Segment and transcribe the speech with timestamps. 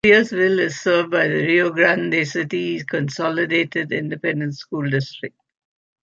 [0.03, 5.37] Garciasville is served by the Rio Grande City Consolidated Independent School District.